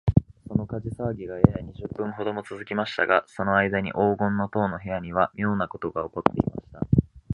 [0.47, 6.79] その火事さわぎが、やや二十分ほどもつづきましたが、そのあいだに黄金の塔の部屋には、みょうなことがおこっていました。